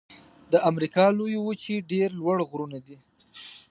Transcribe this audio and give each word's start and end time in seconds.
د 0.51 0.53
امریکا 0.69 1.05
لویې 1.17 1.39
وچې 1.41 1.75
ډېر 1.91 2.09
لوړ 2.19 2.37
غرونه 2.49 2.77
دي. 2.85 2.97